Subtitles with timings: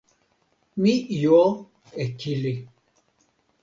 [0.81, 1.39] mi jo
[2.01, 2.53] e kili.